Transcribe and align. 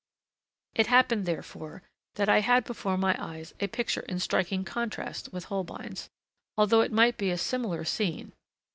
It 0.73 0.87
happened, 0.87 1.27
therefore, 1.27 1.83
that 2.15 2.27
I 2.27 2.39
had 2.39 2.63
before 2.63 2.97
my 2.97 3.15
eyes 3.23 3.53
a 3.59 3.67
picture 3.67 3.99
in 4.01 4.17
striking 4.19 4.65
contrast 4.65 5.31
with 5.31 5.43
Holbein's, 5.45 6.09
although 6.57 6.81
it 6.81 6.91
might 6.91 7.19
be 7.19 7.29
a 7.29 7.37
similar 7.37 7.83
scene. 7.85 8.33